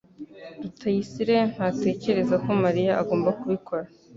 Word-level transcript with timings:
rutayisire 0.61 1.35
ntatekereza 1.53 2.35
ko 2.43 2.49
Mariya 2.63 2.93
agomba 3.01 3.29
kubikora. 3.39 3.85